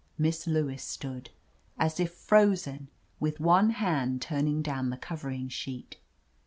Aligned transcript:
Miss 0.17 0.47
Lewis 0.47 0.81
stood, 0.81 1.29
as 1.77 1.99
if 1.99 2.11
frozen, 2.11 2.87
with 3.19 3.39
one 3.39 3.69
hand 3.69 4.19
turning 4.19 4.63
down 4.63 4.89
the 4.89 4.97
covering 4.97 5.47
sheet. 5.47 5.97